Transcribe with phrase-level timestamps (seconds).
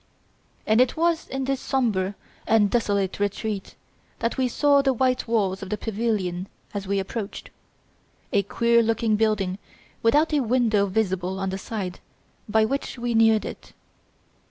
[0.65, 2.15] And it was in this sombre
[2.47, 3.75] and desolate retreat
[4.17, 7.51] that we saw the white walls of the pavilion as we approached.
[8.33, 9.59] A queer looking building
[10.01, 11.99] without a window visible on the side
[12.49, 13.73] by which we neared it.